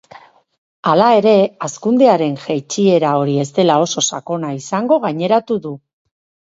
[0.91, 1.33] Hala ere,
[1.67, 5.79] hazkundearen jeitsiera hori ez dela oso sakona izango gaineratu du.